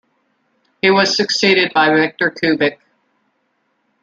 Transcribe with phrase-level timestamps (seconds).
[0.81, 2.79] He was succeeded by Victor Kubik.